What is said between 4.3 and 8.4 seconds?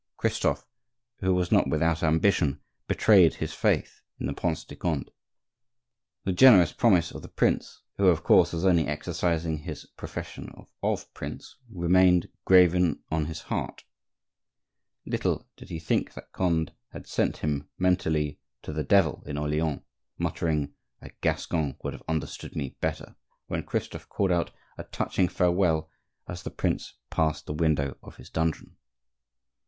Prince de Conde. The generous promise of the prince, who, of